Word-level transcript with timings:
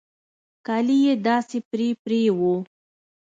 کالي 0.65 0.97
يې 1.05 1.13
داسې 1.27 1.57
پرې 1.69 1.89
پرې 2.03 2.21
وو. 2.37 2.55